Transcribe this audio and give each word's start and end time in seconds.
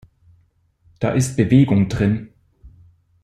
Da 0.99 1.11
ist 1.11 1.37
Bewegung 1.37 1.87
drin! 1.87 2.33